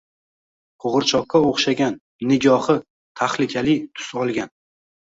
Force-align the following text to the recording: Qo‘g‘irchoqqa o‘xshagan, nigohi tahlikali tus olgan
Qo‘g‘irchoqqa 0.85 1.41
o‘xshagan, 1.49 2.01
nigohi 2.33 2.79
tahlikali 3.23 3.79
tus 3.99 4.15
olgan 4.27 4.57